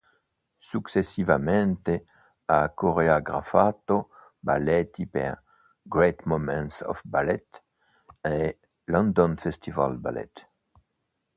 [0.67, 2.07] Successivamente
[2.45, 5.43] ha coreografato balletti per
[5.83, 7.61] Great Moments of Ballet
[8.21, 10.49] e London Festival Ballet.